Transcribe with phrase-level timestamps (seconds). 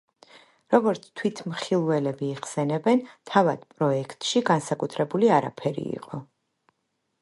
[0.75, 6.25] როგორც თვითმხილველები იხსენებენ თავად პროექტში განსაკუთრებული არაფერი იყო.